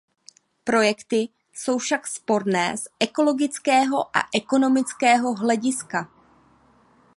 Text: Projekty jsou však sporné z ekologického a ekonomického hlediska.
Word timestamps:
Projekty 0.63 1.29
jsou 1.53 1.77
však 1.77 2.07
sporné 2.07 2.77
z 2.77 2.87
ekologického 2.99 4.17
a 4.17 4.23
ekonomického 4.35 5.33
hlediska. 5.35 6.11